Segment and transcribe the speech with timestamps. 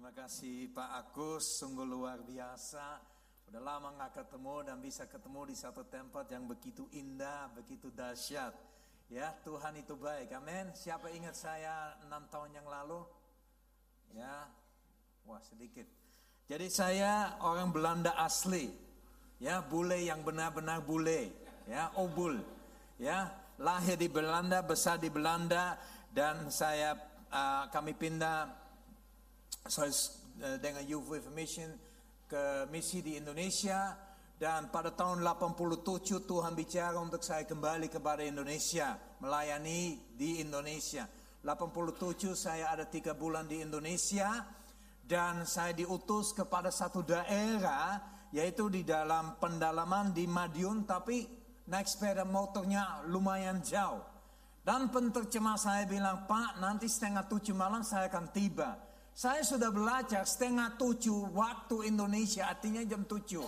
[0.00, 3.04] Terima kasih Pak Agus, sungguh luar biasa.
[3.52, 8.56] Udah lama nggak ketemu dan bisa ketemu di satu tempat yang begitu indah, begitu dahsyat.
[9.12, 10.32] Ya, Tuhan itu baik.
[10.32, 10.72] Amin.
[10.72, 13.04] Siapa ingat saya enam tahun yang lalu?
[14.16, 14.48] Ya,
[15.28, 15.84] wah sedikit.
[16.48, 18.72] Jadi saya orang Belanda asli.
[19.36, 21.28] Ya, bule yang benar-benar bule.
[21.68, 22.40] Ya, obul.
[22.96, 25.76] Ya, lahir di Belanda, besar di Belanda
[26.08, 26.96] dan saya
[27.28, 28.59] uh, kami pindah
[29.68, 29.92] saya
[30.40, 31.28] uh, dengan Youth with
[32.30, 34.08] ke misi di Indonesia.
[34.40, 41.04] Dan pada tahun 87 Tuhan bicara untuk saya kembali kepada Indonesia melayani di Indonesia.
[41.44, 44.40] 87 saya ada tiga bulan di Indonesia
[45.04, 48.00] dan saya diutus kepada satu daerah
[48.32, 51.20] yaitu di dalam pendalaman di Madiun tapi
[51.68, 54.00] naik sepeda motornya lumayan jauh.
[54.64, 58.89] Dan penterjemah saya bilang Pak nanti setengah tujuh malam saya akan tiba
[59.20, 63.44] saya sudah belajar setengah tujuh waktu Indonesia, artinya jam tujuh.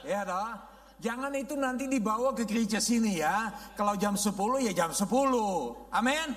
[0.00, 0.64] Ya dah.
[0.96, 3.52] Jangan itu nanti dibawa ke gereja sini ya.
[3.76, 5.76] Kalau jam sepuluh ya jam sepuluh.
[5.92, 6.32] Amin.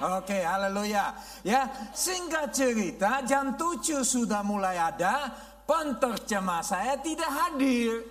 [0.00, 1.20] Oke, okay, haleluya.
[1.44, 5.36] Ya, singkat cerita jam tujuh sudah mulai ada,
[5.68, 8.08] penterjemah saya tidak hadir.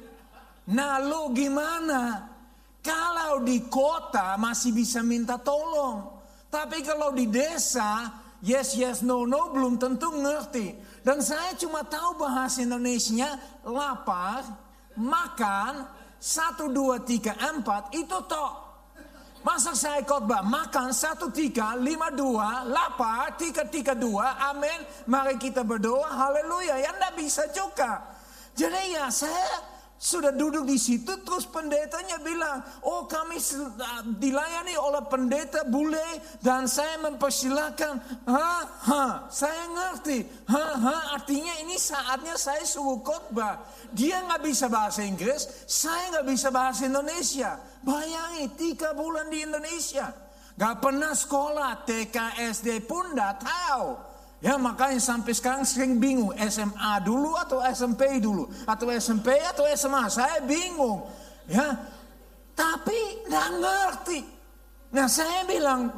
[0.70, 2.22] Nah, lo gimana?
[2.86, 6.22] Kalau di kota masih bisa minta tolong.
[6.54, 10.78] Tapi kalau di desa yes yes no no belum tentu ngerti.
[11.02, 13.34] Dan saya cuma tahu bahasa Indonesia
[13.66, 14.46] lapar,
[14.94, 15.90] makan,
[16.22, 18.64] satu dua tiga empat itu toh.
[19.46, 24.82] Masa saya khotbah makan satu tiga lima dua lapar tiga tiga dua amin.
[25.06, 26.82] Mari kita berdoa haleluya.
[26.82, 28.02] Ya tidak bisa juga.
[28.58, 33.40] Jadi ya saya sudah duduk di situ terus pendetanya bilang, "Oh, kami
[33.80, 36.04] ah, dilayani oleh pendeta bule
[36.44, 37.94] dan saya mempersilahkan."
[38.28, 38.52] Ha,
[38.92, 40.28] ha, saya ngerti.
[40.52, 43.64] Ha, ha, artinya ini saatnya saya suruh khotbah.
[43.96, 47.56] Dia nggak bisa bahasa Inggris, saya nggak bisa bahasa Indonesia.
[47.80, 50.10] Bayangi tiga bulan di Indonesia,
[50.58, 52.18] gak pernah sekolah TK
[52.52, 54.15] SD pun nggak tahu.
[54.44, 58.52] Ya makanya sampai sekarang sering bingung SMA dulu atau SMP dulu?
[58.68, 61.08] Atau SMP atau SMA saya bingung.
[61.48, 61.76] Ya
[62.56, 64.20] tapi nggak ngerti.
[64.96, 65.92] Nah saya bilang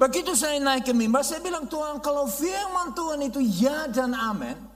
[0.00, 4.69] begitu saya naik ke mimbar saya bilang Tuhan kalau firman Tuhan itu ya dan amin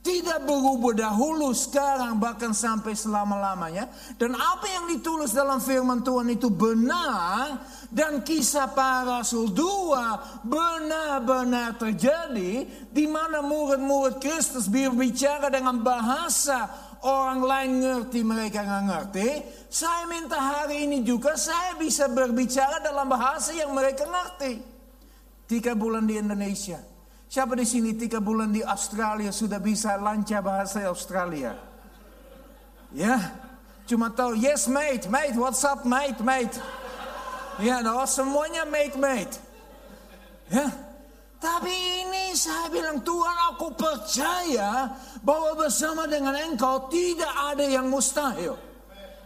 [0.00, 6.48] tidak berubah dahulu sekarang bahkan sampai selama-lamanya dan apa yang ditulis dalam firman Tuhan itu
[6.48, 7.60] benar
[7.92, 16.72] dan kisah para rasul dua benar-benar terjadi di mana murid-murid Kristus berbicara dengan bahasa
[17.04, 19.28] orang lain ngerti mereka nggak ngerti.
[19.68, 24.60] Saya minta hari ini juga saya bisa berbicara dalam bahasa yang mereka ngerti.
[25.44, 26.89] Tiga bulan di Indonesia.
[27.30, 31.54] Siapa di sini tiga bulan di Australia sudah bisa lancar bahasa Australia?
[32.90, 33.38] Ya,
[33.86, 36.58] cuma tahu yes mate, mate, what's up mate, mate.
[37.62, 39.38] Ya, no, semuanya mate-mate.
[40.50, 40.74] Ya.
[41.38, 44.90] Tapi ini saya bilang Tuhan aku percaya
[45.22, 48.58] bahwa bersama dengan engkau tidak ada yang mustahil.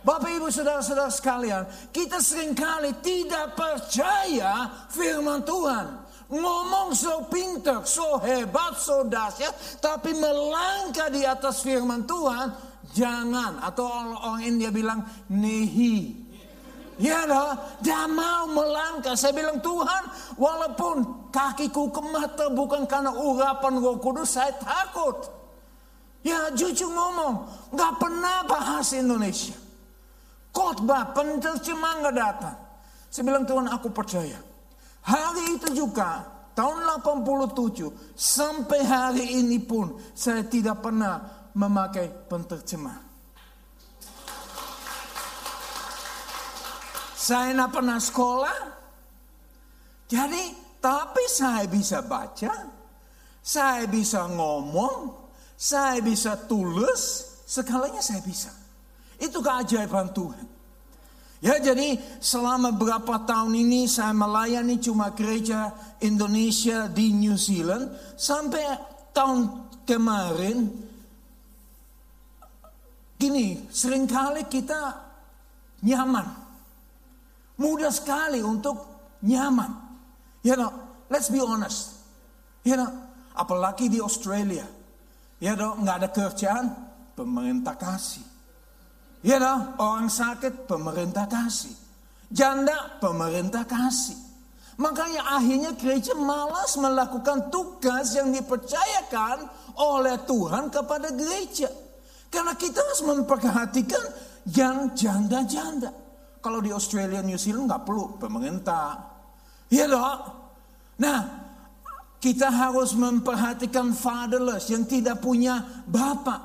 [0.05, 6.04] Bapak ibu saudara-saudara sekalian, kita sering kali tidak percaya firman Tuhan.
[6.33, 9.53] Ngomong so pintar, so hebat, so dahsyat,
[9.85, 12.49] tapi melangkah di atas firman Tuhan,
[12.97, 13.61] jangan.
[13.61, 16.25] Atau orang India bilang nehi.
[16.97, 19.19] Ya loh, dia mau melangkah.
[19.19, 20.03] Saya bilang Tuhan,
[20.39, 25.29] walaupun kakiku kemata bukan karena urapan roh kudus, saya takut.
[26.25, 29.59] Ya jujur ngomong, nggak pernah bahas Indonesia.
[30.55, 32.57] Khotbah, penerjemah nggak datang.
[33.13, 34.54] Saya bilang Tuhan aku percaya.
[35.05, 36.25] Hari itu juga,
[36.57, 41.21] tahun 87, sampai hari ini pun saya tidak pernah
[41.53, 43.05] memakai penterjemah.
[47.13, 48.59] Saya tidak pernah sekolah.
[50.09, 50.43] Jadi,
[50.81, 52.53] tapi saya bisa baca.
[53.45, 55.25] Saya bisa ngomong.
[55.57, 57.01] Saya bisa tulis.
[57.45, 58.53] Segalanya saya bisa.
[59.21, 60.54] Itu keajaiban Tuhan.
[61.45, 67.93] Ya jadi selama berapa tahun ini saya melayani cuma gereja Indonesia di New Zealand.
[68.17, 68.65] Sampai
[69.13, 70.73] tahun kemarin.
[73.21, 74.97] Gini, sering kali kita
[75.85, 76.25] nyaman.
[77.61, 78.81] Mudah sekali untuk
[79.21, 79.69] nyaman.
[80.41, 80.73] You know,
[81.13, 81.93] let's be honest.
[82.65, 82.89] You know,
[83.37, 84.65] apalagi di Australia.
[85.45, 86.67] Ya know, nggak ada kerjaan,
[87.13, 88.34] pemerintah kasih.
[89.25, 91.73] Ya know, orang sakit, pemerintah kasih.
[92.29, 94.21] Janda, pemerintah kasih.
[94.77, 99.49] Makanya akhirnya gereja malas melakukan tugas yang dipercayakan
[99.81, 101.73] oleh Tuhan kepada gereja.
[102.29, 104.05] Karena kita harus memperhatikan
[104.53, 105.89] yang janda-janda.
[106.45, 109.09] Kalau di Australia, New Zealand nggak perlu pemerintah.
[109.73, 110.21] Iya dong.
[111.01, 111.21] Nah,
[112.21, 116.41] kita harus memperhatikan fatherless yang tidak punya bapak.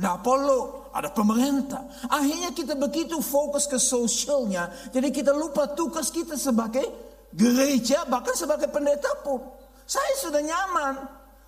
[0.00, 1.82] Nggak perlu ada pemerintah.
[2.12, 4.68] Akhirnya kita begitu fokus ke sosialnya.
[4.92, 6.84] Jadi kita lupa tugas kita sebagai
[7.32, 9.40] gereja bahkan sebagai pendeta pun
[9.88, 10.94] saya sudah nyaman,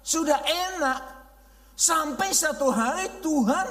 [0.00, 1.00] sudah enak.
[1.74, 3.66] Sampai satu hari Tuhan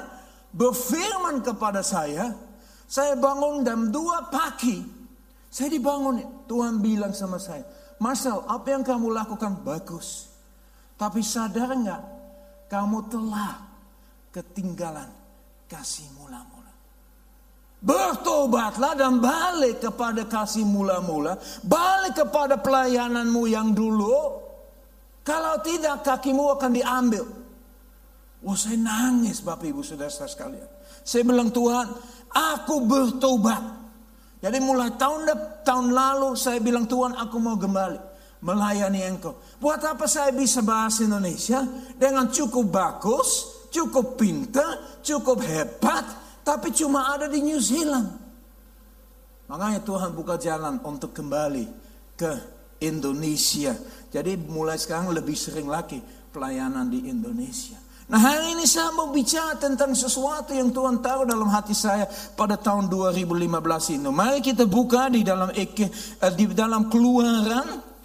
[0.52, 2.36] berfirman kepada saya,
[2.84, 4.82] saya bangun jam dua pagi.
[5.48, 7.62] Saya dibangun, Tuhan bilang sama saya,
[8.02, 10.26] Marcel, apa yang kamu lakukan bagus.
[10.98, 12.02] Tapi sadar nggak,
[12.66, 13.62] kamu telah
[14.34, 15.23] ketinggalan
[15.68, 16.54] kasih mulamu.
[17.84, 21.36] Bertobatlah dan balik kepada kasih mula-mula.
[21.60, 24.40] Balik kepada pelayananmu yang dulu.
[25.20, 27.24] Kalau tidak kakimu akan diambil.
[28.40, 30.68] Wah saya nangis Bapak Ibu Saudara sekalian.
[31.04, 31.92] Saya bilang Tuhan
[32.32, 33.60] aku bertobat.
[34.40, 35.28] Jadi mulai tahun
[35.60, 38.00] tahun lalu saya bilang Tuhan aku mau kembali
[38.44, 39.36] melayani engkau.
[39.60, 41.64] Buat apa saya bisa bahasa Indonesia
[41.96, 46.06] dengan cukup bagus, cukup pintar, cukup hebat,
[46.46, 48.06] tapi cuma ada di New Zealand.
[49.50, 51.66] Makanya Tuhan buka jalan untuk kembali
[52.14, 52.32] ke
[52.86, 53.74] Indonesia.
[54.14, 55.98] Jadi mulai sekarang lebih sering lagi
[56.30, 57.76] pelayanan di Indonesia.
[58.04, 62.04] Nah hari ini saya mau bicara tentang sesuatu yang Tuhan taruh dalam hati saya
[62.36, 64.08] pada tahun 2015 ini.
[64.12, 65.68] Mari kita buka di dalam eh,
[66.36, 67.96] di dalam keluaran.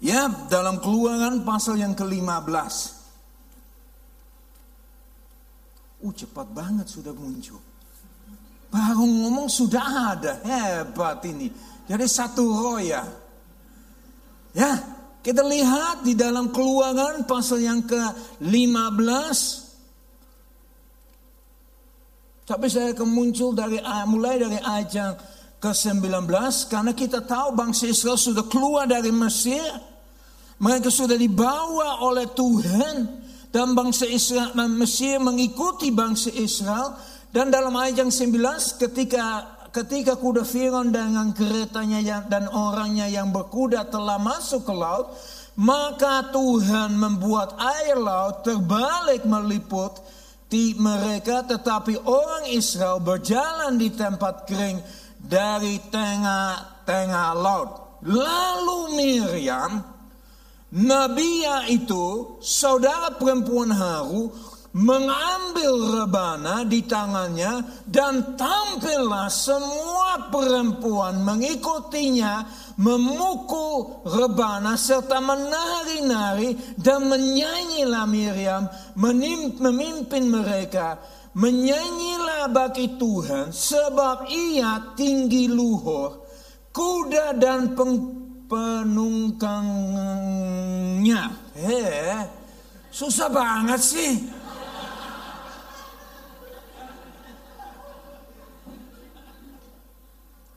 [0.00, 2.99] Ya, dalam keluaran pasal yang ke-15.
[6.00, 7.60] Uh cepat banget sudah muncul.
[8.70, 10.40] Baru ngomong sudah ada.
[10.40, 11.50] Hebat ini.
[11.84, 13.02] Jadi satu roh ya.
[15.20, 19.38] Kita lihat di dalam keluaran pasal yang ke-15.
[22.48, 25.20] Tapi saya akan muncul dari mulai dari ayat
[25.60, 26.24] ke-19
[26.72, 29.62] karena kita tahu bangsa Israel sudah keluar dari Mesir.
[30.56, 33.19] Mereka sudah dibawa oleh Tuhan
[33.50, 36.94] dan bangsa Israel Mesir mengikuti bangsa Israel.
[37.30, 38.34] Dan dalam ayat yang 19
[38.82, 45.14] ketika ketika kuda Firaun dengan keretanya dan orangnya yang berkuda telah masuk ke laut
[45.60, 50.00] maka Tuhan membuat air laut terbalik meliput
[50.48, 51.44] di mereka.
[51.44, 54.80] Tetapi orang Israel berjalan di tempat kering
[55.20, 58.00] dari tengah-tengah laut.
[58.08, 59.99] Lalu Miriam
[60.70, 64.30] Nabia itu, saudara perempuan Haru,
[64.70, 72.46] mengambil rebana di tangannya dan tampillah semua perempuan mengikutinya
[72.78, 78.70] memukul rebana serta menari-nari dan menyanyilah Miriam
[79.58, 81.02] memimpin mereka.
[81.30, 86.26] Menyanyilah bagi Tuhan sebab ia tinggi luhur
[86.74, 87.94] kuda dan peng
[88.50, 91.30] penungkangnya.
[91.54, 92.26] Eh,
[92.90, 94.18] susah banget sih.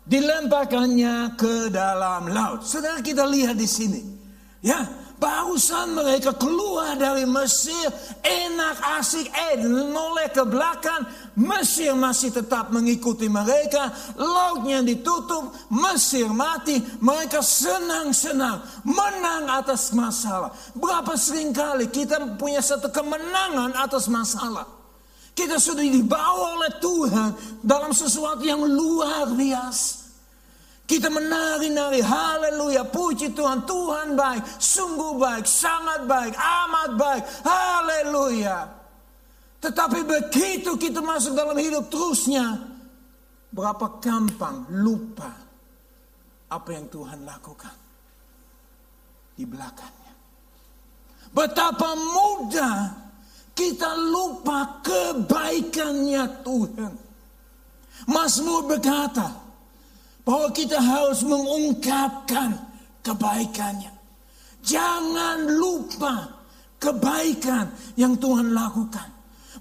[0.04, 2.68] Dilemparkannya ke dalam laut.
[2.68, 4.02] Saudara kita lihat di sini.
[4.60, 4.84] Ya,
[5.24, 7.88] Barusan mereka keluar dari Mesir,
[8.20, 11.08] enak asik, eh noleh ke belakang,
[11.40, 13.88] Mesir masih tetap mengikuti mereka,
[14.20, 20.52] lautnya ditutup, Mesir mati, mereka senang-senang, menang atas masalah.
[20.76, 24.68] Berapa sering kali kita punya satu kemenangan atas masalah.
[25.32, 27.30] Kita sudah dibawa oleh Tuhan
[27.64, 30.03] dalam sesuatu yang luar biasa.
[30.94, 38.70] Kita menari-nari, haleluya, puji Tuhan, Tuhan baik, sungguh baik, sangat baik, amat baik, haleluya.
[39.58, 42.62] Tetapi begitu kita masuk dalam hidup terusnya,
[43.50, 45.34] berapa gampang lupa
[46.54, 47.74] apa yang Tuhan lakukan
[49.34, 50.14] di belakangnya.
[51.34, 52.78] Betapa mudah
[53.58, 56.94] kita lupa kebaikannya Tuhan.
[58.14, 59.42] Mazmur berkata,
[60.24, 62.56] bahwa kita harus mengungkapkan
[63.04, 63.92] kebaikannya.
[64.64, 66.32] Jangan lupa
[66.80, 67.68] kebaikan
[68.00, 69.12] yang Tuhan lakukan.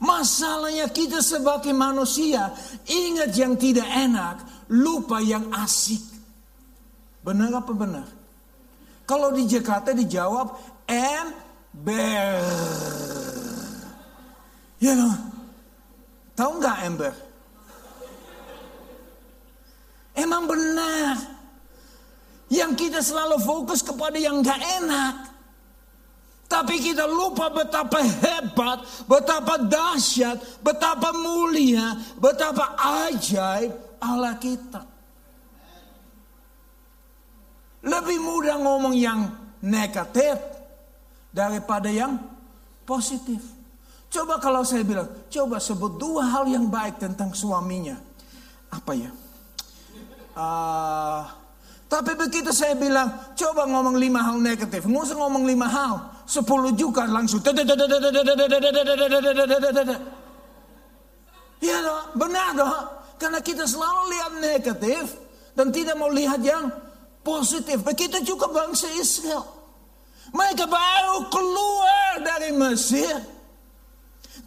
[0.03, 2.51] Masalahnya kita sebagai manusia
[2.91, 6.03] ingat yang tidak enak, lupa yang asik.
[7.23, 8.07] Benar apa benar?
[9.07, 10.59] Kalau di Jakarta dijawab
[10.91, 12.43] ember.
[14.83, 15.15] Ya, you know,
[16.35, 17.15] tahu nggak ember?
[20.13, 21.17] Emang benar.
[22.53, 25.33] Yang kita selalu fokus kepada yang gak enak.
[26.53, 32.77] Tapi kita lupa betapa hebat, betapa dahsyat, betapa mulia, betapa
[33.09, 34.85] ajaib Allah kita.
[37.83, 39.33] Lebih mudah ngomong yang
[39.65, 40.37] negatif
[41.33, 42.21] daripada yang
[42.85, 43.41] positif.
[44.13, 47.97] Coba kalau saya bilang, coba sebut dua hal yang baik tentang suaminya.
[48.69, 49.09] Apa ya?
[50.33, 51.29] Uh,
[51.93, 54.89] tapi begitu saya bilang, coba ngomong lima hal negatif.
[54.89, 55.95] Nggak usah ngomong lima hal.
[56.25, 57.45] Sepuluh juga langsung.
[61.63, 62.73] Iya dong, benar dong.
[63.21, 65.05] Karena kita selalu lihat negatif
[65.53, 66.73] dan tidak mau lihat yang
[67.21, 67.85] positif.
[67.85, 69.47] Begitu juga bangsa Israel.
[70.33, 73.15] Mereka baru keluar dari Mesir.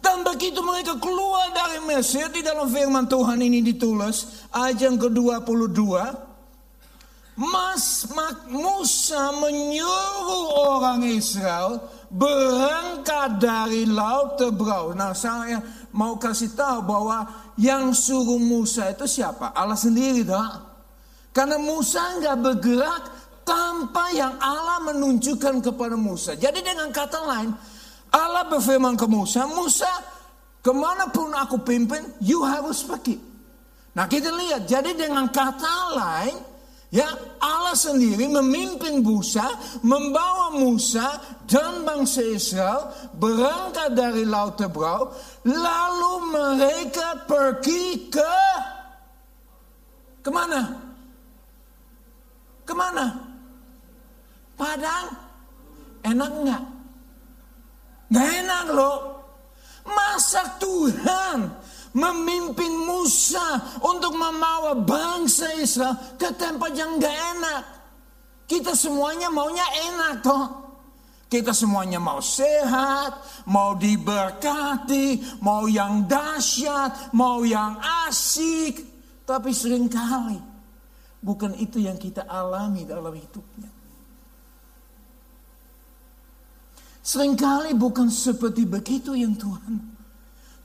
[0.00, 5.82] Dan begitu mereka keluar dari Mesir di dalam firman Tuhan ini ditulis ayat yang ke-22
[7.36, 8.08] Mas
[8.48, 14.96] Musa menyuruh orang Israel berangkat dari laut Tebrau.
[14.96, 15.60] Nah saya
[15.92, 17.28] mau kasih tahu bahwa
[17.60, 19.52] yang suruh Musa itu siapa?
[19.52, 20.64] Allah sendiri tak?
[21.36, 23.02] Karena Musa nggak bergerak
[23.44, 26.40] tanpa yang Allah menunjukkan kepada Musa.
[26.40, 27.52] Jadi dengan kata lain,
[28.16, 29.92] Allah berfirman ke Musa, Musa
[30.64, 33.20] ke mana pun aku pimpin, you harus pergi.
[33.92, 36.36] Nah kita lihat, jadi dengan kata lain,
[36.90, 37.06] ya
[37.38, 39.46] Allah sendiri memimpin Musa,
[39.84, 45.12] membawa Musa dan bangsa Israel berangkat dari Laut Tebrau,
[45.44, 48.36] lalu mereka pergi ke
[50.24, 50.66] ke mana?
[52.66, 53.06] Ke mana?
[54.58, 55.06] Padang?
[56.02, 56.75] Enak enggak?
[58.16, 58.98] Gak enak loh.
[59.84, 61.52] Masa Tuhan
[61.92, 67.62] memimpin Musa untuk membawa bangsa Israel ke tempat yang gak enak.
[68.48, 70.44] Kita semuanya maunya enak toh.
[71.26, 78.80] Kita semuanya mau sehat, mau diberkati, mau yang dahsyat, mau yang asik.
[79.26, 80.38] Tapi sering kali
[81.20, 83.75] bukan itu yang kita alami dalam hidupnya.
[87.06, 89.78] Seringkali bukan seperti begitu yang Tuhan.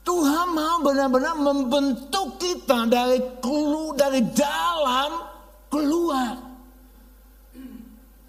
[0.02, 5.22] Tuhan mau benar-benar membentuk kita dari kelu, dari dalam
[5.70, 6.34] keluar.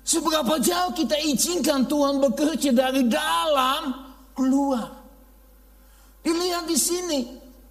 [0.05, 3.81] Seberapa jauh kita izinkan Tuhan bekerja dari dalam
[4.37, 4.93] keluar.
[6.21, 7.19] Dilihat di sini,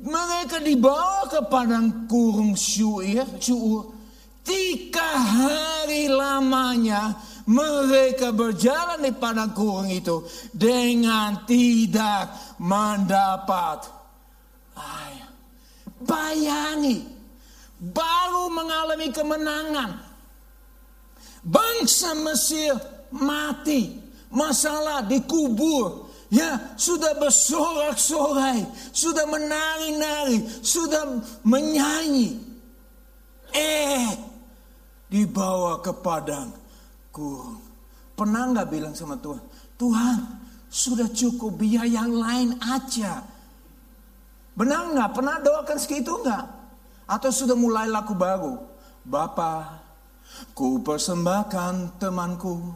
[0.02, 3.94] mereka dibawa ke padang kurung syuir, syuur.
[4.42, 7.14] Tiga hari lamanya
[7.52, 10.25] mereka berjalan di padang kurung itu
[10.56, 13.85] dengan tidak mendapat
[14.73, 15.28] air.
[16.00, 17.04] Bayangi,
[17.76, 19.90] baru mengalami kemenangan.
[21.44, 22.73] Bangsa Mesir
[23.12, 24.00] mati,
[24.32, 26.09] masalah dikubur.
[26.32, 32.40] Ya, sudah bersorak-sorai, sudah menari-nari, sudah menyanyi.
[33.52, 34.09] Eh,
[35.12, 36.62] dibawa ke padang
[37.12, 37.61] kurung.
[38.16, 39.45] Pernah nggak bilang sama Tuhan,
[39.76, 40.19] Tuhan
[40.73, 43.21] sudah cukup biaya yang lain aja.
[44.57, 45.11] Benar nggak?
[45.12, 46.45] Pernah doakan segitu nggak?
[47.09, 48.57] Atau sudah mulai laku baru?
[49.04, 49.81] Bapak,
[50.57, 52.73] ku persembahkan temanku.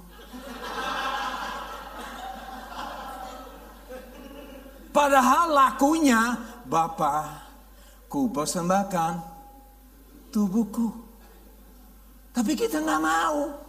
[4.93, 7.45] Padahal lakunya, Bapak,
[8.09, 9.21] ku persembahkan
[10.33, 10.89] tubuhku.
[12.33, 13.66] Tapi kita nggak mau.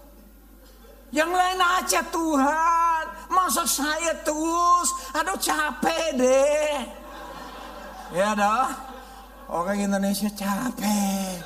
[1.12, 3.04] Yang lain aja Tuhan.
[3.32, 4.90] Masa saya terus.
[5.16, 6.78] Aduh capek deh.
[8.16, 8.72] Ya dah.
[9.48, 11.40] Orang Indonesia capek.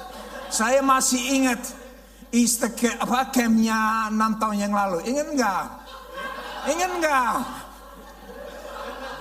[0.49, 1.61] Saya masih ingat
[2.31, 5.03] Easter camp, apa campnya 6 tahun yang lalu.
[5.03, 5.65] Ingat enggak?
[6.63, 7.35] Ingat enggak?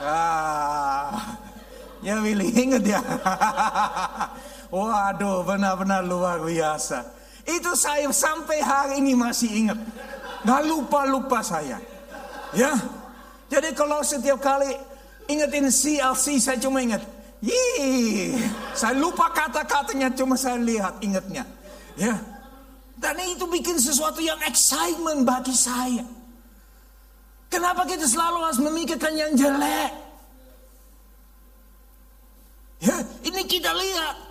[0.00, 1.36] Ah,
[2.00, 3.02] ya Willy ingat ya.
[4.74, 7.02] Waduh benar-benar luar biasa.
[7.42, 9.78] Itu saya sampai hari ini masih ingat.
[10.44, 11.76] Gak lupa-lupa saya.
[12.56, 12.72] Ya.
[13.50, 14.70] Jadi kalau setiap kali
[15.26, 17.02] ingetin CLC saya cuma ingat.
[17.40, 18.36] Yee,
[18.76, 21.48] saya lupa kata-katanya cuma saya lihat ingatnya.
[21.96, 22.14] Ya.
[23.00, 26.04] Dan itu bikin sesuatu yang excitement bagi saya.
[27.48, 29.92] Kenapa kita selalu harus memikirkan yang jelek?
[32.80, 34.29] Ya, ini kita lihat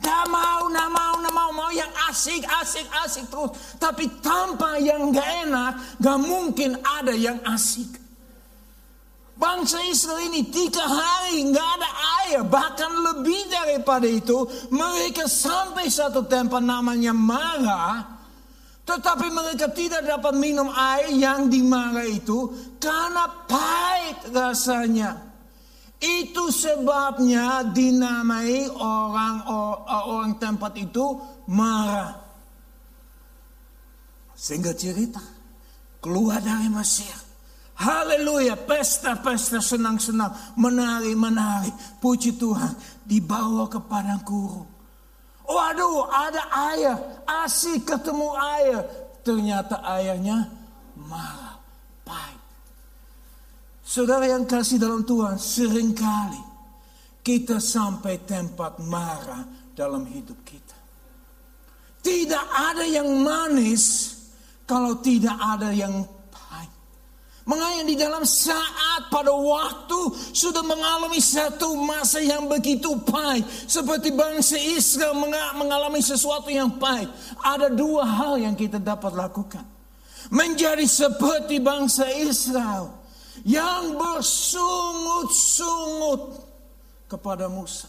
[0.00, 3.52] Gak mau, gak mau, gak mau, mau yang asik, asik, asik terus.
[3.80, 8.06] Tapi tanpa yang gak enak, gak mungkin ada yang asik.
[9.36, 11.90] Bangsa Israel ini tiga hari nggak ada
[12.24, 18.16] air, bahkan lebih daripada itu, mereka sampai satu tempat namanya Marah.
[18.86, 22.48] Tetapi mereka tidak dapat minum air yang dimarah itu
[22.78, 25.25] karena pahit rasanya.
[25.96, 29.48] Itu sebabnya dinamai orang
[29.88, 31.16] orang tempat itu
[31.48, 32.20] marah.
[34.36, 35.24] Sehingga cerita
[36.04, 37.16] keluar dari Mesir.
[37.76, 41.68] Haleluya, pesta-pesta senang-senang, menari-menari,
[42.00, 42.72] puji Tuhan,
[43.04, 44.64] dibawa ke padang gurun.
[45.44, 46.96] Waduh, ada ayah,
[47.44, 48.82] asik ketemu ayah.
[49.20, 50.48] Ternyata ayahnya
[50.96, 51.45] marah.
[53.86, 56.42] Saudara yang kasih dalam Tuhan, sering kali
[57.22, 59.46] kita sampai tempat marah
[59.78, 60.74] dalam hidup kita.
[62.02, 64.14] Tidak ada yang manis
[64.66, 66.02] kalau tidak ada yang
[67.46, 73.46] Makanya di dalam saat pada waktu sudah mengalami satu masa yang begitu pahit.
[73.70, 75.14] Seperti bangsa Israel
[75.54, 77.06] mengalami sesuatu yang pahit.
[77.46, 79.62] Ada dua hal yang kita dapat lakukan.
[80.34, 83.05] Menjadi seperti bangsa Israel.
[83.46, 86.34] Yang bersungut-sungut
[87.06, 87.86] kepada Musa.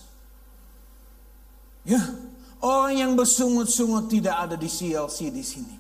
[1.81, 1.97] Ya,
[2.61, 5.73] orang yang bersungut-sungut tidak ada di CLC di sini.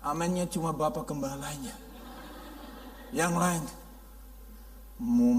[0.00, 1.76] Amennya cuma Bapak Gembalanya.
[3.12, 3.68] Yang lain,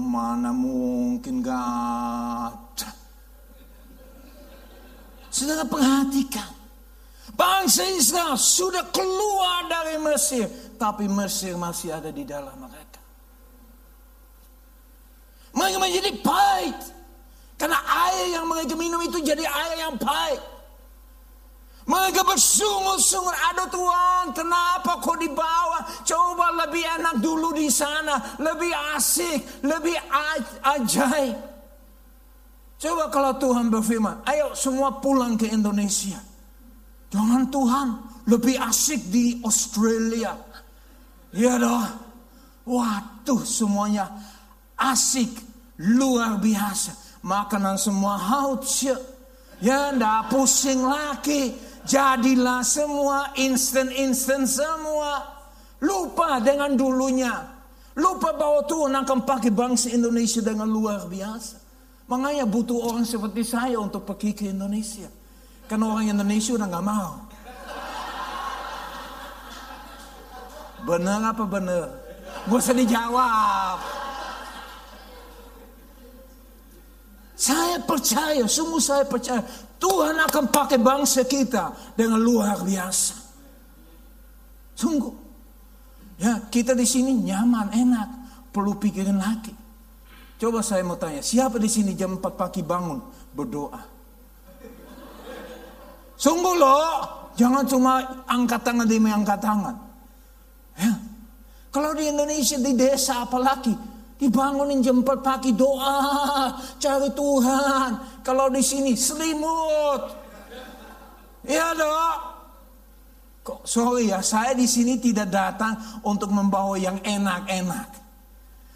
[0.06, 2.94] mana mungkin gak ada.
[5.34, 6.62] Saudara perhatikan.
[7.34, 10.48] Bangsa Israel sudah keluar dari Mesir.
[10.76, 12.99] Tapi Mesir masih ada di dalam mereka.
[15.70, 16.78] Mereka menjadi pahit.
[17.54, 20.42] Karena air yang mereka minum itu jadi air yang pahit.
[21.86, 25.86] Mereka bersungut-sungut, aduh Tuhan kenapa kau dibawa?
[26.02, 29.94] Coba lebih enak dulu di sana, lebih asik, lebih
[30.66, 31.38] ajaib.
[32.82, 36.18] Coba kalau Tuhan berfirman, ayo semua pulang ke Indonesia.
[37.14, 37.88] Jangan Tuhan,
[38.26, 40.34] lebih asik di Australia.
[41.30, 41.86] Ya doh.
[42.66, 44.10] Waduh semuanya
[44.78, 45.28] asik,
[45.80, 47.24] luar biasa.
[47.24, 48.64] Makanan semua haut
[49.60, 51.52] Ya, ndak pusing lagi
[51.90, 55.24] Jadilah semua instan-instan semua.
[55.80, 57.40] Lupa dengan dulunya.
[57.96, 61.56] Lupa bahwa Tuhan akan pakai bangsa Indonesia dengan luar biasa.
[62.06, 65.08] Makanya butuh orang seperti saya untuk pergi ke Indonesia.
[65.66, 67.12] Karena orang Indonesia udah gak mau.
[70.84, 71.86] Benar apa benar?
[72.46, 73.99] Gak usah dijawab.
[77.50, 79.42] Saya percaya, sungguh saya percaya
[79.82, 83.18] Tuhan akan pakai bangsa kita dengan luar biasa.
[84.78, 85.10] Sungguh.
[86.22, 88.08] Ya, kita di sini nyaman, enak.
[88.54, 89.50] Perlu pikirin lagi.
[90.38, 93.02] Coba saya mau tanya, siapa di sini jam 4 pagi bangun
[93.34, 93.82] berdoa?
[96.14, 96.86] Sungguh loh,
[97.34, 97.98] jangan cuma
[98.30, 99.74] angkat tangan demi angkat tangan.
[100.78, 100.92] Ya.
[101.74, 103.74] Kalau di Indonesia di desa apalagi
[104.20, 108.20] Dibangunin jam 4 pagi doa, cari Tuhan.
[108.20, 110.02] Kalau di sini selimut.
[111.48, 112.16] Iya dok.
[113.40, 115.72] Kok sorry ya, saya di sini tidak datang
[116.04, 117.88] untuk membawa yang enak-enak.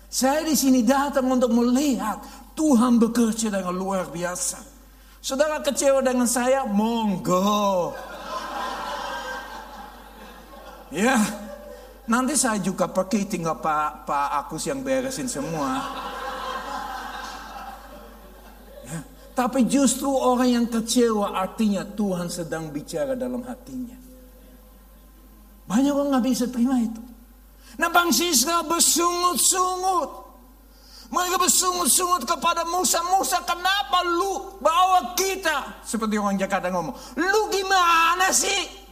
[0.09, 2.24] Saya di sini datang untuk melihat
[2.57, 4.64] Tuhan bekerja dengan luar biasa.
[5.20, 7.92] Saudara kecewa dengan saya, monggo.
[10.88, 11.20] Ya,
[12.04, 15.80] Nanti saya juga pergi tinggal Pak Pak Agus yang beresin semua.
[18.84, 19.00] Ya.
[19.32, 23.96] Tapi justru orang yang kecewa artinya Tuhan sedang bicara dalam hatinya.
[25.64, 27.00] Banyak orang nggak bisa terima itu.
[27.80, 30.10] Nah bangsa Israel bersungut-sungut.
[31.08, 33.00] Mereka bersungut-sungut kepada Musa.
[33.16, 35.80] Musa kenapa lu bawa kita?
[35.88, 36.92] Seperti orang Jakarta ngomong.
[37.16, 38.83] Lu gimana sih?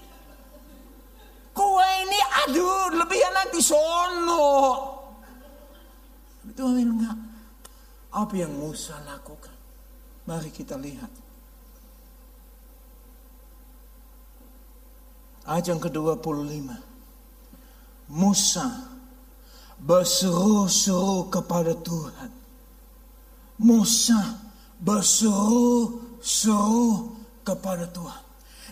[1.53, 4.49] Kue ini aduh lebih enak di sono.
[6.49, 7.17] Itu enggak.
[8.13, 9.53] Apa yang Musa lakukan?
[10.29, 11.09] Mari kita lihat.
[15.49, 16.71] Ayat yang ke-25.
[18.13, 18.69] Musa
[19.81, 22.31] berseru-seru kepada Tuhan.
[23.59, 24.39] Musa
[24.79, 26.05] berseru-seru
[27.43, 28.23] kepada Tuhan.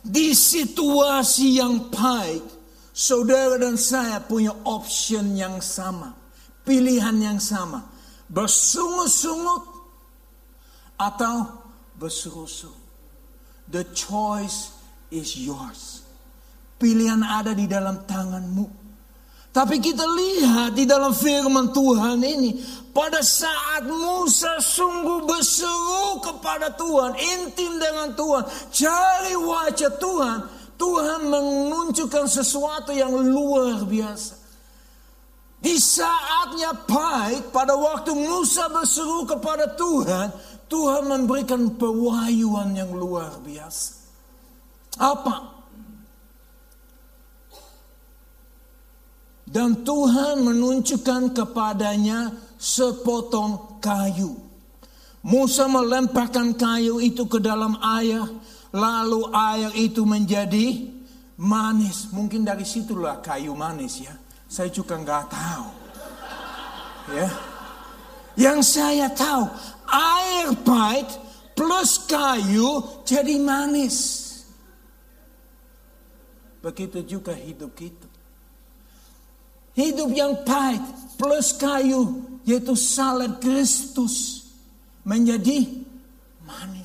[0.05, 2.60] Di situasi yang baik,
[3.01, 6.13] Saudara dan saya punya option yang sama,
[6.69, 7.81] pilihan yang sama.
[8.29, 9.65] Bersungut-sungut
[11.01, 11.49] atau
[11.97, 12.77] bersuruh-suruh.
[13.73, 14.77] The choice
[15.09, 16.05] is yours.
[16.77, 18.69] Pilihan ada di dalam tanganmu.
[19.49, 22.61] Tapi kita lihat di dalam firman Tuhan ini.
[22.93, 27.17] Pada saat Musa sungguh berseru kepada Tuhan.
[27.17, 28.45] Intim dengan Tuhan.
[28.69, 30.60] Cari wajah Tuhan.
[30.81, 34.40] Tuhan menunjukkan sesuatu yang luar biasa.
[35.61, 40.33] Di saatnya pahit, pada waktu Musa berseru kepada Tuhan,
[40.73, 44.01] Tuhan memberikan pewahyuan yang luar biasa.
[44.97, 45.61] Apa?
[49.45, 54.33] Dan Tuhan menunjukkan kepadanya sepotong kayu.
[55.21, 58.25] Musa melemparkan kayu itu ke dalam air,
[58.74, 60.90] lalu air itu menjadi
[61.40, 62.11] manis.
[62.14, 64.14] Mungkin dari situlah kayu manis ya.
[64.50, 65.68] Saya juga nggak tahu.
[67.14, 67.28] Ya.
[68.38, 69.50] Yang saya tahu,
[69.90, 71.09] air pahit
[71.59, 74.28] plus kayu jadi manis.
[76.61, 78.09] Begitu juga hidup kita.
[79.74, 80.83] Hidup yang pahit
[81.16, 84.48] plus kayu yaitu salib Kristus
[85.04, 85.68] menjadi
[86.44, 86.80] manis.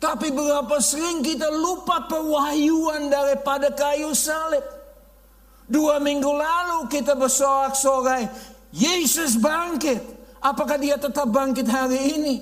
[0.00, 4.64] Tapi berapa sering kita lupa pewahyuan daripada kayu salib.
[5.68, 8.24] Dua minggu lalu kita bersorak-sorai,
[8.72, 10.00] Yesus bangkit.
[10.40, 12.36] Apakah dia tetap bangkit hari ini?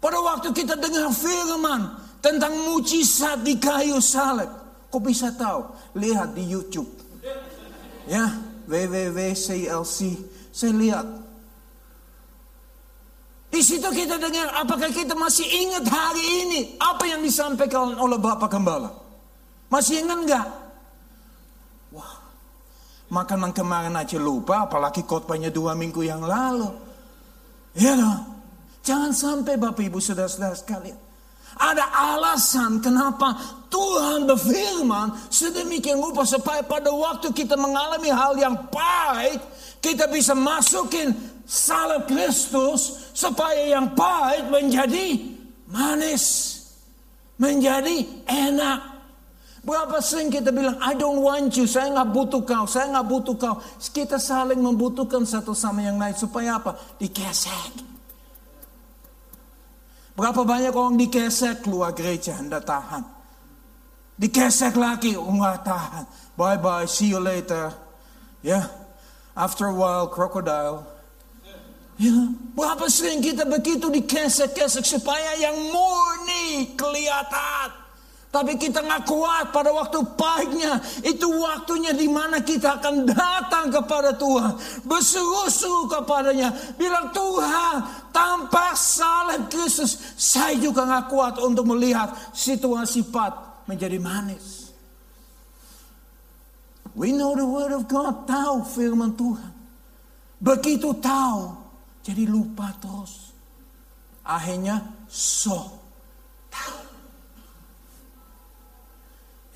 [0.00, 4.48] Pada waktu kita dengar firman tentang mujizat di kayu salib.
[4.88, 5.68] Kok bisa tahu?
[6.00, 6.88] Lihat di YouTube.
[8.08, 9.98] Ya, www.clc.
[10.48, 11.25] Saya lihat.
[13.46, 18.50] Di situ kita dengar, apakah kita masih ingat hari ini apa yang disampaikan oleh Bapak
[18.52, 18.90] Gembala?
[19.70, 20.46] Masih ingat enggak?
[23.06, 26.74] Makanan kemarin aja lupa, apalagi khotbahnya dua minggu yang lalu.
[27.78, 28.18] Ya loh.
[28.82, 30.98] Jangan sampai Bapak Ibu Saudara-saudara sekalian.
[31.56, 33.32] Ada alasan kenapa
[33.72, 39.40] Tuhan berfirman sedemikian rupa supaya pada waktu kita mengalami hal yang pahit,
[39.80, 41.14] kita bisa masukin
[41.46, 45.22] salib Kristus supaya yang pahit menjadi
[45.70, 46.54] manis.
[47.36, 48.96] Menjadi enak.
[49.66, 53.34] Berapa sering kita bilang, I don't want you, saya nggak butuh kau, saya nggak butuh
[53.34, 53.58] kau.
[53.82, 56.78] Kita saling membutuhkan satu sama yang lain supaya apa?
[57.02, 57.82] Dikesek.
[60.14, 63.04] Berapa banyak orang dikesek keluar gereja, anda tahan.
[64.16, 66.04] Dikesek lagi, enggak tahan.
[66.38, 67.74] Bye bye, see you later.
[68.40, 68.64] Ya, yeah.
[69.36, 70.88] After a while, crocodile.
[71.96, 72.12] Ya,
[72.52, 77.72] berapa sering kita begitu dikesek-kesek supaya yang murni kelihatan.
[78.28, 80.76] Tapi kita nggak kuat pada waktu pahitnya.
[81.00, 84.60] Itu waktunya di mana kita akan datang kepada Tuhan.
[84.84, 86.52] Berseru-seru kepadanya.
[86.76, 87.80] Bilang Tuhan
[88.12, 89.96] tanpa salib Kristus.
[90.20, 94.65] Saya juga nggak kuat untuk melihat situasi pat menjadi manis.
[96.96, 98.24] We know the word of God.
[98.24, 99.52] Tahu firman Tuhan.
[100.40, 101.52] Begitu tahu.
[102.00, 103.36] Jadi lupa terus.
[104.24, 105.86] Akhirnya so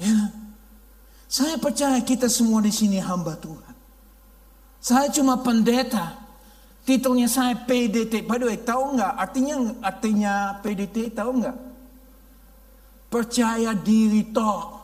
[0.00, 0.32] Ya.
[1.30, 3.76] Saya percaya kita semua di sini hamba Tuhan.
[4.80, 6.16] Saya cuma pendeta.
[6.88, 8.24] Titelnya saya PDT.
[8.24, 10.32] By the way, tahu nggak artinya artinya
[10.64, 11.58] PDT tahu nggak?
[13.12, 14.80] Percaya diri toh.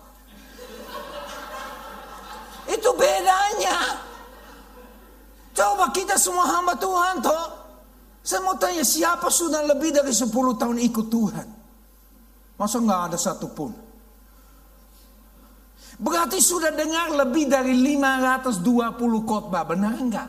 [2.69, 2.91] Itu
[5.57, 7.47] Coba kita semua hamba Tuhan toh.
[8.21, 11.49] Saya mau tanya siapa sudah lebih dari 10 tahun ikut Tuhan?
[12.61, 13.71] Masa nggak ada satupun?
[15.97, 20.29] Berarti sudah dengar lebih dari 520 khotbah, benar enggak?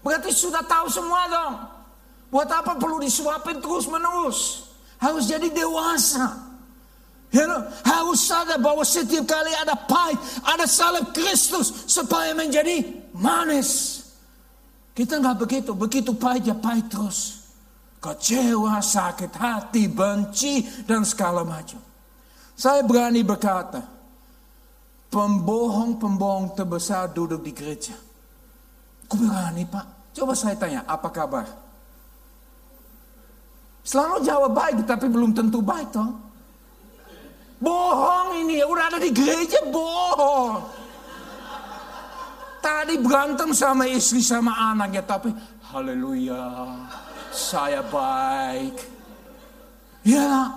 [0.00, 1.54] Berarti sudah tahu semua dong.
[2.32, 4.70] Buat apa perlu disuapin terus menerus?
[5.02, 6.53] Harus jadi dewasa.
[7.34, 7.50] You
[7.82, 10.14] harus sadar bahwa setiap kali ada pahit,
[10.46, 14.00] ada salib Kristus supaya menjadi manis.
[14.94, 17.42] Kita nggak begitu, begitu pahit ya pahit terus.
[17.98, 21.82] Kecewa, sakit hati, benci, dan segala macam.
[22.54, 23.82] Saya berani berkata,
[25.10, 27.94] Pembohong-pembohong terbesar duduk di gereja.
[29.10, 30.10] Kok berani pak?
[30.14, 31.46] Coba saya tanya, apa kabar?
[33.82, 36.33] Selalu jawab baik, tapi belum tentu baik toh.
[37.64, 40.60] Bohong ini, udah ada di gereja bohong.
[42.60, 45.32] Tadi berantem sama istri sama anaknya, tapi
[45.72, 46.76] haleluya,
[47.32, 48.76] saya baik.
[50.04, 50.52] Ya,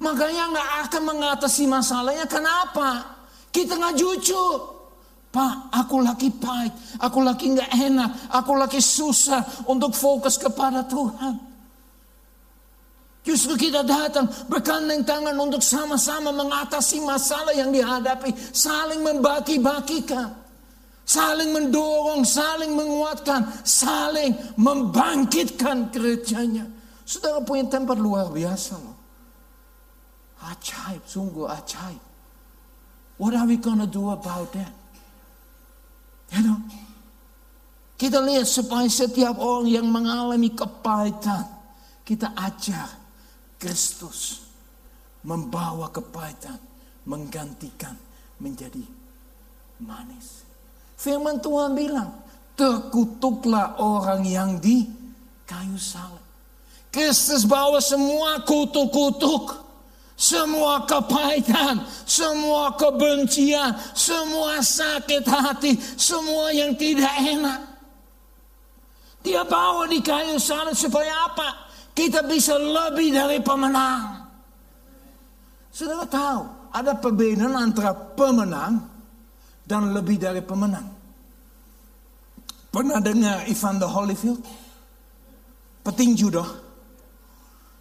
[0.00, 2.24] makanya nggak akan mengatasi masalahnya.
[2.24, 3.04] Kenapa?
[3.52, 4.76] Kita nggak jujur.
[5.32, 11.55] Pak, aku lagi pahit, aku lagi nggak enak, aku lagi susah untuk fokus kepada Tuhan.
[13.26, 20.30] Justru kita datang berkandeng tangan untuk sama-sama mengatasi masalah yang dihadapi, saling membagi-bagikan,
[21.02, 26.70] saling mendorong, saling menguatkan, saling membangkitkan gerejanya.
[27.02, 28.94] Saudara punya tempat luar biasa loh.
[30.46, 32.02] Ajaib, sungguh ajaib.
[33.18, 34.70] What are we gonna do about that?
[36.30, 36.62] You know?
[37.98, 41.42] Kita lihat supaya setiap orang yang mengalami kepahitan,
[42.06, 43.05] kita ajar
[43.56, 44.44] Kristus
[45.24, 46.60] membawa kepahitan,
[47.08, 47.96] menggantikan
[48.38, 48.84] menjadi
[49.80, 50.44] manis.
[50.96, 52.10] Firman Tuhan bilang,
[52.56, 54.88] terkutuklah orang yang di
[55.44, 56.22] kayu salib.
[56.92, 59.66] Kristus bawa semua kutuk-kutuk.
[60.16, 67.60] Semua kepahitan, semua kebencian, semua sakit hati, semua yang tidak enak.
[69.20, 71.65] Dia bawa di kayu salib supaya apa?
[71.96, 74.20] Kita bisa lebih dari pemenang.
[75.72, 76.40] Saudara tahu,
[76.76, 78.84] ada perbedaan antara pemenang
[79.64, 80.84] dan lebih dari pemenang.
[82.68, 84.44] Pernah dengar Ivan the Holyfield?
[85.80, 86.50] Petinju doh.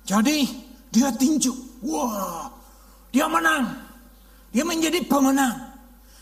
[0.07, 0.47] Jadi
[0.87, 1.83] dia tinju.
[1.83, 2.47] Wah,
[3.11, 3.67] dia menang.
[4.55, 5.75] Dia menjadi pemenang.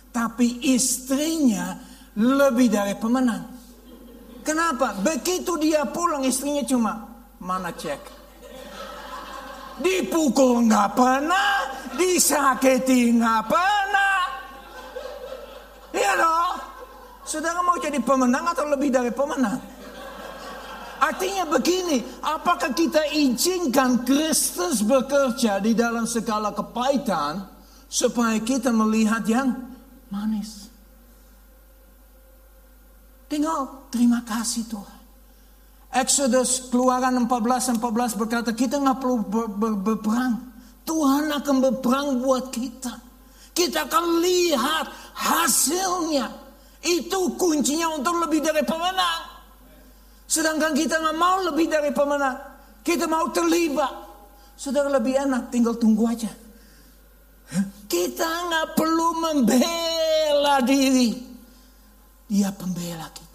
[0.10, 1.78] Tapi istrinya
[2.18, 3.54] lebih dari pemenang.
[4.42, 4.98] Kenapa?
[4.98, 7.13] Begitu dia pulang istrinya cuma
[7.44, 8.00] mana cek.
[9.84, 11.68] Dipukul nggak pernah,
[12.00, 14.18] disakiti nggak pernah.
[15.92, 16.56] Iya dong.
[17.28, 19.60] Saudara mau jadi pemenang atau lebih dari pemenang?
[21.04, 27.44] Artinya begini, apakah kita izinkan Kristus bekerja di dalam segala kepahitan
[27.92, 29.52] supaya kita melihat yang
[30.08, 30.72] manis?
[33.28, 35.03] Tinggal terima kasih Tuhan.
[35.94, 40.36] Exodus keluaran 14 14 berkata kita nggak perlu ber, ber, berperang.
[40.84, 42.98] Tuhan akan berperang buat kita.
[43.54, 46.28] Kita akan lihat hasilnya.
[46.84, 49.22] Itu kuncinya untuk lebih dari pemenang.
[50.26, 52.42] Sedangkan kita nggak mau lebih dari pemenang.
[52.82, 53.94] Kita mau terlibat.
[54.58, 56.30] Sudah lebih enak, tinggal tunggu aja.
[57.86, 61.14] Kita nggak perlu membela diri.
[62.28, 63.33] Dia pembela kita.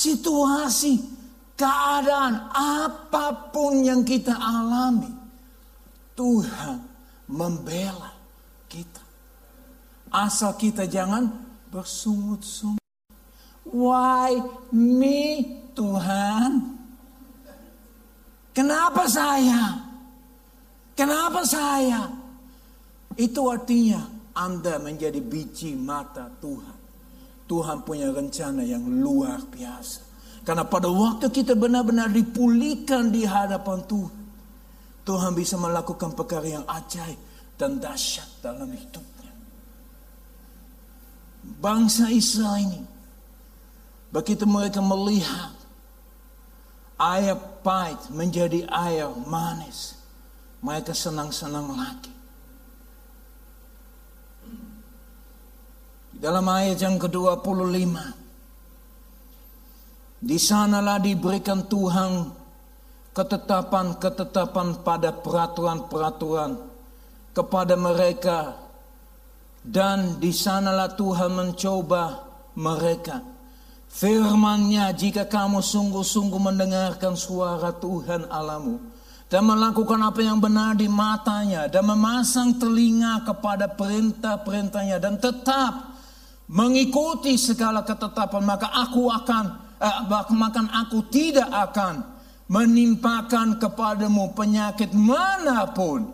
[0.00, 0.96] Situasi,
[1.60, 5.12] keadaan, apa pun yang kita alami.
[6.16, 6.80] Tuhan
[7.28, 8.08] membela
[8.64, 9.04] kita.
[10.08, 11.28] Asal kita jangan
[11.68, 12.80] bersungut-sungut.
[13.68, 14.40] Why
[14.72, 15.44] me
[15.76, 16.80] Tuhan?
[18.56, 19.84] Kenapa saya?
[20.96, 22.08] Kenapa saya?
[23.20, 24.00] Itu artinya
[24.32, 26.79] Anda menjadi biji mata Tuhan.
[27.50, 30.06] Tuhan punya rencana yang luar biasa.
[30.46, 34.22] Karena pada waktu kita benar-benar dipulihkan di hadapan Tuhan.
[35.02, 37.18] Tuhan bisa melakukan perkara yang ajaib
[37.58, 39.34] dan dahsyat dalam hidupnya.
[41.58, 42.80] Bangsa Israel ini
[44.10, 45.54] Begitu mereka melihat
[46.98, 49.94] air pahit menjadi air manis,
[50.58, 52.10] mereka senang-senang lagi.
[56.20, 57.96] Dalam ayat yang ke-25,
[60.20, 62.28] di sanalah diberikan Tuhan
[63.16, 66.60] ketetapan-ketetapan pada peraturan-peraturan
[67.32, 68.52] kepada mereka.
[69.64, 72.20] Dan di sanalah Tuhan mencoba
[72.52, 73.24] mereka.
[73.88, 78.76] Firmannya jika kamu sungguh-sungguh mendengarkan suara Tuhan Alamu
[79.26, 85.89] dan melakukan apa yang benar di matanya dan memasang telinga kepada perintah-perintahnya dan tetap
[86.50, 89.44] mengikuti segala ketetapan maka aku akan
[89.78, 89.98] eh,
[90.34, 92.02] maka aku tidak akan
[92.50, 96.10] menimpakan kepadamu penyakit mana pun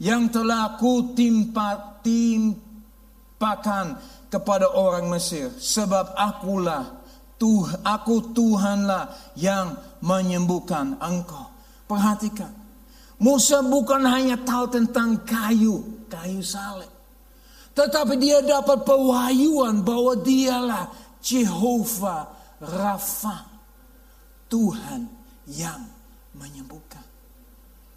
[0.00, 4.00] yang telah ku timpa, timpakan
[4.32, 11.50] kepada orang Mesir sebab akulah Tuh, aku Tuhanlah yang menyembuhkan engkau.
[11.90, 12.50] Perhatikan.
[13.18, 16.93] Musa bukan hanya tahu tentang kayu, kayu salib.
[17.74, 20.86] Tetapi dia dapat pewahyuan bahwa dialah
[21.18, 22.30] Jehovah
[22.62, 23.54] Rafa.
[24.46, 25.02] Tuhan
[25.50, 25.82] yang
[26.38, 27.02] menyembuhkan.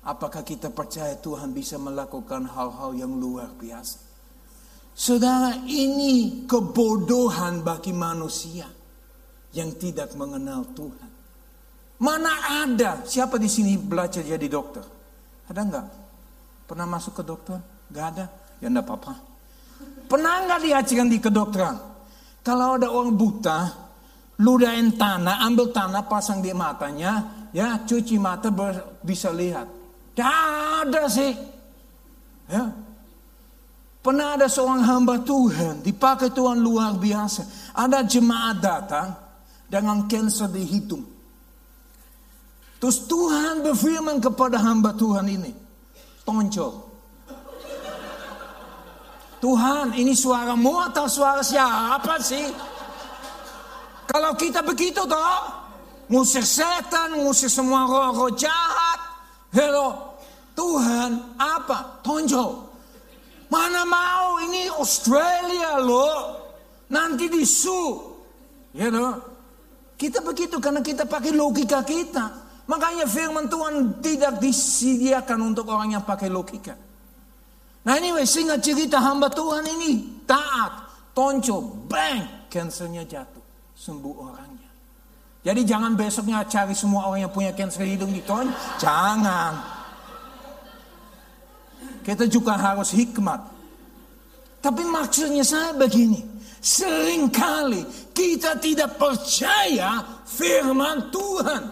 [0.08, 4.00] Apakah kita percaya Tuhan bisa melakukan hal-hal yang luar biasa?
[4.98, 8.66] Saudara, ini kebodohan bagi manusia
[9.54, 11.12] yang tidak mengenal Tuhan.
[12.02, 13.06] Mana ada?
[13.06, 14.82] Siapa di sini belajar jadi dokter?
[15.46, 15.88] Ada nggak?
[16.66, 17.58] Pernah masuk ke dokter?
[17.94, 18.26] Gak ada?
[18.58, 19.14] Ya enggak apa-apa.
[20.08, 21.76] Pernah nggak diajarkan di kedokteran?
[22.48, 23.60] Kalau ada orang buta,
[24.40, 28.48] ludahin tanah, ambil tanah, pasang di matanya, ya cuci mata
[29.04, 29.68] bisa lihat.
[30.16, 30.32] Gak
[30.88, 31.36] ada sih.
[32.48, 32.72] Ya.
[34.00, 37.76] Pernah ada seorang hamba Tuhan, dipakai Tuhan luar biasa.
[37.76, 39.12] Ada jemaat datang,
[39.68, 41.04] dengan cancer dihitung.
[42.80, 45.52] Terus Tuhan berfirman kepada hamba Tuhan ini,
[46.24, 46.87] toncol.
[49.48, 52.52] Tuhan ini suaramu atau suara siapa sih?
[54.04, 55.40] Kalau kita begitu toh,
[56.12, 59.00] ngusir setan, ngusir semua roh-roh jahat.
[59.56, 60.20] Hello,
[60.52, 62.04] Tuhan apa?
[62.04, 62.60] Tonjol.
[63.48, 66.44] Mana mau ini Australia loh.
[66.92, 68.04] Nanti disu.
[68.76, 69.16] Ya know?
[69.96, 72.36] Kita begitu karena kita pakai logika kita.
[72.68, 76.87] Makanya firman Tuhan tidak disediakan untuk orang yang pakai logika.
[77.88, 83.40] Nah anyway, singkat cerita hamba Tuhan ini taat, tonco, bang, cancernya jatuh,
[83.80, 84.68] sembuh orangnya.
[85.48, 89.56] Jadi jangan besoknya cari semua orang yang punya cancer hidung di ton, jangan.
[92.04, 93.40] Kita juga harus hikmat.
[94.60, 96.20] Tapi maksudnya saya begini,
[96.60, 101.64] sering kali kita tidak percaya firman Tuhan.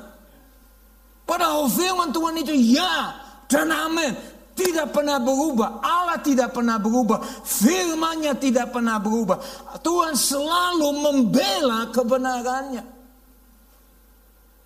[1.28, 3.12] Padahal firman Tuhan itu ya
[3.52, 4.35] dan amin.
[4.56, 5.84] Tidak pernah berubah.
[5.84, 7.20] Allah tidak pernah berubah.
[7.44, 9.36] Firmannya tidak pernah berubah.
[9.84, 12.84] Tuhan selalu membela kebenarannya.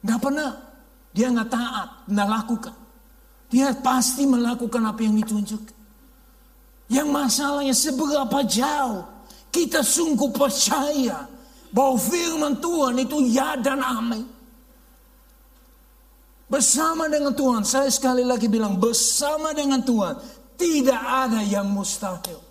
[0.05, 0.53] Gak pernah.
[1.09, 1.89] Dia gak taat.
[2.05, 2.75] Gak lakukan.
[3.49, 5.77] Dia pasti melakukan apa yang ditunjukkan.
[6.93, 9.05] Yang masalahnya seberapa jauh
[9.49, 11.25] kita sungguh percaya
[11.73, 14.25] bahwa firman Tuhan itu ya dan amin.
[16.49, 20.17] Bersama dengan Tuhan, saya sekali lagi bilang bersama dengan Tuhan
[20.57, 22.41] tidak ada yang mustahil.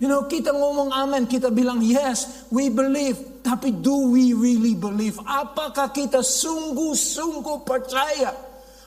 [0.00, 3.44] You know, kita ngomong amin, kita bilang yes, we believe.
[3.44, 5.20] Tapi do we really believe?
[5.20, 8.32] Apakah kita sungguh-sungguh percaya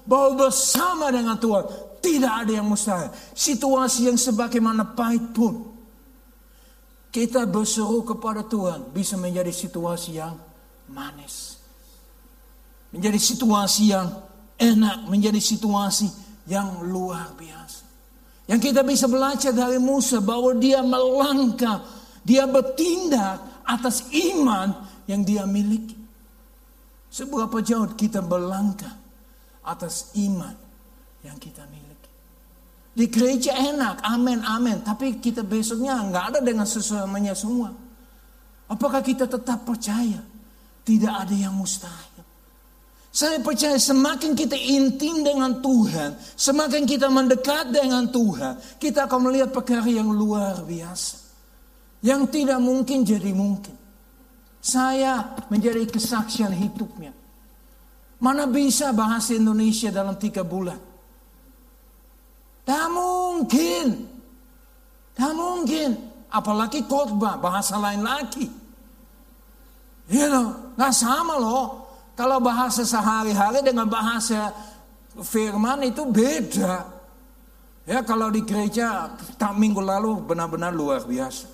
[0.02, 1.70] bahwa bersama dengan Tuhan
[2.02, 3.14] tidak ada yang mustahil.
[3.38, 5.70] Situasi yang sebagaimana pahit pun.
[7.14, 10.34] Kita berseru kepada Tuhan bisa menjadi situasi yang
[10.90, 11.63] manis
[12.94, 14.08] menjadi situasi yang
[14.62, 16.08] enak, menjadi situasi
[16.46, 17.84] yang luar biasa.
[18.46, 21.82] Yang kita bisa belajar dari Musa bahwa dia melangkah,
[22.22, 25.98] dia bertindak atas iman yang dia miliki.
[27.10, 28.94] Seberapa jauh kita berlangkah
[29.66, 30.54] atas iman
[31.26, 32.12] yang kita miliki.
[32.94, 34.86] Di gereja enak, amin, amin.
[34.86, 37.74] Tapi kita besoknya nggak ada dengan sesuamanya semua.
[38.70, 40.22] Apakah kita tetap percaya?
[40.84, 42.13] Tidak ada yang mustahil.
[43.14, 49.54] Saya percaya semakin kita intim dengan Tuhan, semakin kita mendekat dengan Tuhan, kita akan melihat
[49.54, 51.22] perkara yang luar biasa.
[52.02, 53.78] Yang tidak mungkin jadi mungkin.
[54.58, 57.14] Saya menjadi kesaksian hidupnya.
[58.18, 60.82] Mana bisa bahasa Indonesia dalam tiga bulan?
[62.66, 64.10] Tak mungkin.
[65.14, 65.90] Tak mungkin.
[66.34, 68.50] Apalagi khotbah, bahasa lain lagi.
[70.10, 71.83] You know, gak sama loh.
[72.14, 74.54] Kalau bahasa sehari-hari dengan bahasa
[75.22, 76.86] firman itu beda.
[77.84, 81.50] Ya kalau di gereja tak minggu lalu benar-benar luar biasa.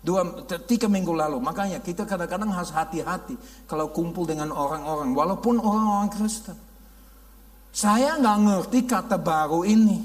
[0.00, 0.24] Dua,
[0.64, 1.38] tiga minggu lalu.
[1.38, 3.36] Makanya kita kadang-kadang harus hati-hati
[3.68, 5.12] kalau kumpul dengan orang-orang.
[5.12, 6.56] Walaupun orang-orang Kristen.
[7.70, 10.00] Saya nggak ngerti kata baru ini.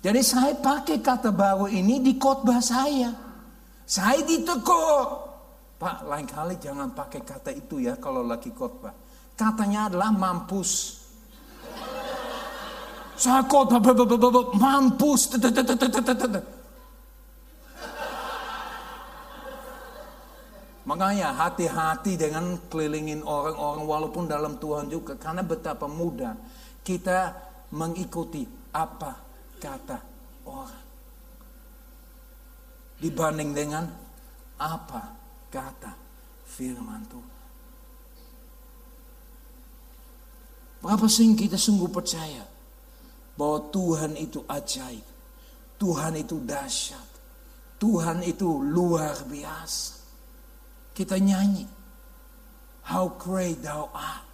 [0.00, 3.10] Jadi saya pakai kata baru ini di khotbah saya.
[3.84, 5.28] Saya ditegur.
[5.80, 8.92] Pak, lain kali jangan pakai kata itu ya kalau lagi khotbah.
[9.40, 11.00] Katanya adalah mampus.
[13.16, 13.80] Khotbah
[14.52, 15.32] mampus.
[20.84, 25.16] Makanya hati-hati dengan kelilingin orang-orang walaupun dalam Tuhan juga.
[25.16, 26.36] Karena betapa mudah
[26.84, 27.32] kita
[27.72, 28.44] mengikuti
[28.76, 29.16] apa
[29.56, 29.98] kata
[30.44, 30.84] orang.
[33.00, 33.88] Dibanding dengan
[34.60, 35.16] apa
[35.48, 35.96] kata
[36.44, 37.39] firman Tuhan.
[40.80, 42.44] Berapa sering kita sungguh percaya
[43.36, 45.04] bahwa Tuhan itu ajaib.
[45.80, 47.08] Tuhan itu dahsyat.
[47.80, 49.96] Tuhan itu luar biasa.
[50.92, 51.64] Kita nyanyi.
[52.84, 54.28] How great thou art.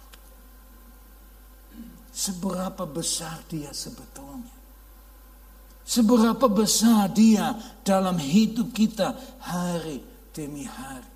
[2.11, 4.55] Seberapa besar dia sebetulnya.
[5.87, 7.55] Seberapa besar dia
[7.87, 10.03] dalam hidup kita hari
[10.35, 11.07] demi hari.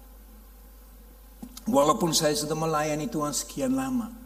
[1.68, 4.20] Walaupun saya sudah melayani Tuhan sekian lama.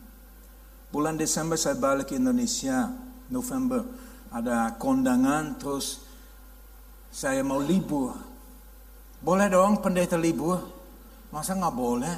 [0.95, 2.87] Bulan Desember saya balik ke Indonesia.
[3.27, 3.83] November
[4.31, 6.07] ada kondangan terus
[7.11, 8.15] saya mau libur.
[9.19, 10.55] Boleh dong pendeta libur?
[11.35, 12.15] Masa nggak boleh?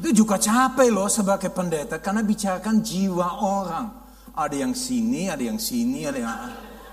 [0.00, 3.86] Itu juga capek loh sebagai pendeta karena bicarakan jiwa orang.
[4.32, 6.32] Ada yang sini, ada yang sini, ada yang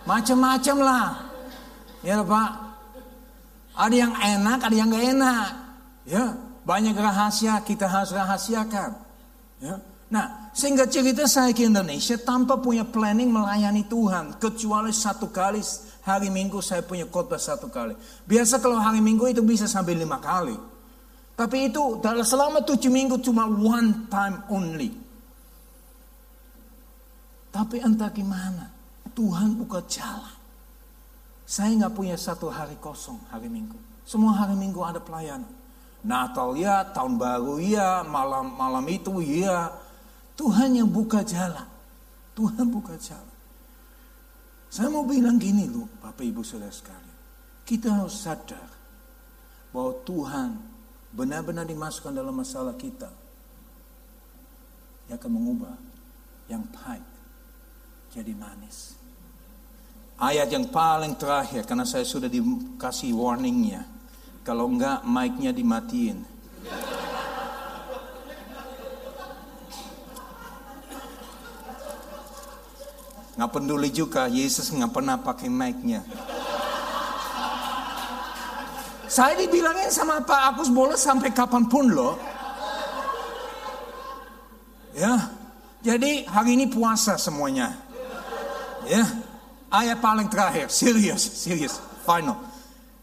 [0.03, 1.07] macam-macam lah.
[2.03, 2.51] Ya Pak.
[3.79, 5.47] Ada yang enak, ada yang gak enak.
[6.03, 6.35] Ya,
[6.67, 8.91] banyak rahasia kita harus rahasiakan.
[9.63, 9.79] Ya.
[10.11, 14.35] Nah, sehingga cerita saya ke Indonesia tanpa punya planning melayani Tuhan.
[14.35, 15.63] Kecuali satu kali
[16.03, 17.95] hari Minggu saya punya khotbah satu kali.
[18.27, 20.55] Biasa kalau hari Minggu itu bisa sampai lima kali.
[21.39, 24.93] Tapi itu dalam selama tujuh minggu cuma one time only.
[27.49, 28.69] Tapi entah gimana,
[29.17, 30.37] Tuhan buka jalan.
[31.43, 33.75] Saya nggak punya satu hari kosong hari Minggu.
[34.07, 35.49] Semua hari Minggu ada pelayanan.
[36.05, 39.73] Natal ya, tahun baru ya, malam malam itu ya.
[40.41, 41.69] Tuhan yang buka jalan.
[42.33, 43.37] Tuhan buka jalan.
[44.73, 47.19] Saya mau bilang gini loh, Bapak Ibu Saudara sekalian.
[47.61, 48.65] Kita harus sadar
[49.69, 50.49] bahwa Tuhan
[51.13, 53.13] benar-benar dimasukkan dalam masalah kita,
[55.11, 55.75] yang akan mengubah
[56.49, 57.05] yang pahit
[58.09, 58.97] jadi manis.
[60.17, 63.85] Ayat yang paling terakhir, karena saya sudah dikasih warningnya.
[64.41, 66.17] Kalau enggak, mic-nya dimatiin.
[73.35, 76.03] Nggak peduli juga, Yesus nggak pernah pakai mic-nya.
[79.11, 82.15] Saya dibilangin sama Pak Agus boleh sampai kapan pun loh.
[84.95, 85.31] Ya,
[85.83, 87.75] jadi hari ini puasa semuanya.
[88.87, 89.03] Ya,
[89.71, 92.39] ayat paling terakhir, serius, serius, final.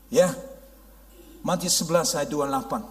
[0.08, 0.32] Ya,
[1.44, 2.84] Matius 11 ayat 28.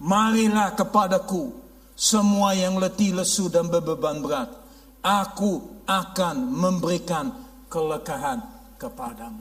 [0.00, 1.52] Marilah kepadaku
[1.98, 4.52] semua yang letih lesu dan berbeban berat.
[5.02, 7.32] Aku akan memberikan
[7.72, 8.44] kelekahan
[8.76, 9.40] kepadamu.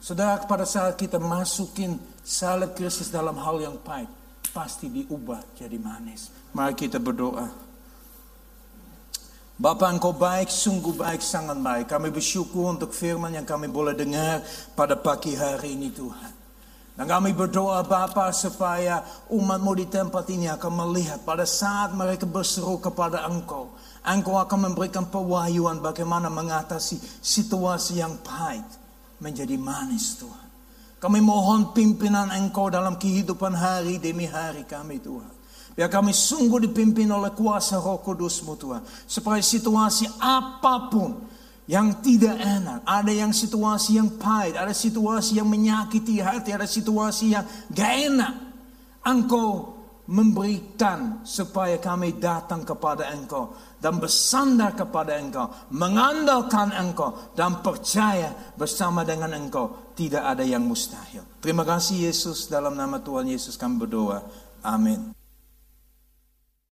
[0.00, 4.08] Saudara, pada saat kita masukin salib Kristus dalam hal yang pahit,
[4.52, 6.32] pasti diubah jadi manis.
[6.56, 7.48] Mari kita berdoa.
[9.54, 11.86] Bapak engkau baik, sungguh baik, sangat baik.
[11.86, 14.42] Kami bersyukur untuk firman yang kami boleh dengar
[14.74, 16.32] pada pagi hari ini Tuhan.
[16.94, 22.78] Dan kami berdoa Bapa supaya umatmu di tempat ini akan melihat pada saat mereka berseru
[22.78, 23.74] kepada Engkau.
[24.04, 28.68] Engkau akan memberikan pewahyuan bagaimana mengatasi situasi yang pahit
[29.16, 30.44] menjadi manis Tuhan.
[31.00, 35.32] Kami mohon pimpinan Engkau dalam kehidupan hari demi hari kami Tuhan.
[35.74, 38.84] Biar kami sungguh dipimpin oleh kuasa roh kudusmu Tuhan.
[39.08, 41.26] Supaya situasi apa pun
[41.66, 42.86] yang tidak enak.
[42.86, 44.54] Ada yang situasi yang pahit.
[44.54, 46.54] Ada situasi yang menyakiti hati.
[46.54, 47.44] Ada situasi yang
[47.74, 48.34] gak enak.
[49.02, 49.73] Engkau
[50.04, 59.00] memberikan supaya kami datang kepada Engkau dan bersandar kepada Engkau, mengandalkan Engkau dan percaya bersama
[59.00, 61.24] dengan Engkau tidak ada yang mustahil.
[61.40, 64.20] Terima kasih Yesus dalam nama Tuhan Yesus kami berdoa.
[64.60, 65.23] Amin.